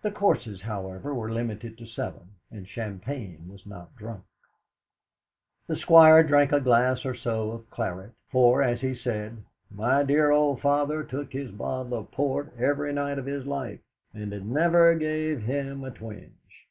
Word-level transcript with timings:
The 0.00 0.10
courses, 0.10 0.62
however, 0.62 1.14
were 1.14 1.30
limited 1.30 1.76
to 1.76 1.84
seven, 1.84 2.36
and 2.50 2.66
champagne 2.66 3.46
was 3.50 3.66
not 3.66 3.94
drunk. 3.96 4.24
The 5.66 5.76
Squire 5.76 6.22
drank 6.22 6.52
a 6.52 6.60
glass 6.62 7.04
or 7.04 7.14
so 7.14 7.50
of 7.50 7.68
claret, 7.68 8.12
for, 8.30 8.62
as 8.62 8.80
he 8.80 8.94
said, 8.94 9.44
"My 9.70 10.04
dear 10.04 10.30
old 10.30 10.62
father 10.62 11.04
took 11.04 11.34
his 11.34 11.50
bottle 11.50 11.98
of 11.98 12.10
port 12.10 12.54
every 12.58 12.94
night 12.94 13.18
of 13.18 13.26
his 13.26 13.44
life, 13.44 13.80
and 14.14 14.32
it 14.32 14.42
never 14.42 14.94
gave 14.94 15.42
him 15.42 15.84
a 15.84 15.90
twinge. 15.90 16.66